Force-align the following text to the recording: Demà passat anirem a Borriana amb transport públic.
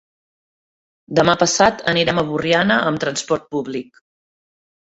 Demà 1.19 1.35
passat 1.43 1.85
anirem 1.93 2.21
a 2.21 2.25
Borriana 2.31 2.81
amb 2.89 3.05
transport 3.05 3.47
públic. 3.55 4.03